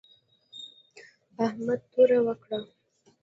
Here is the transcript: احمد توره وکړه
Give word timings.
احمد 1.45 1.81
توره 1.91 2.19
وکړه 2.25 2.57